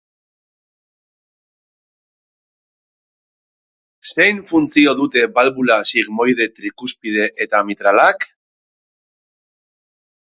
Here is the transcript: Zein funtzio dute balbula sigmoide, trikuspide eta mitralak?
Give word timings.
Zein 4.15 4.39
funtzio 4.51 4.95
dute 5.01 5.25
balbula 5.35 5.77
sigmoide, 5.91 6.47
trikuspide 6.61 7.29
eta 7.47 7.61
mitralak? 7.69 8.27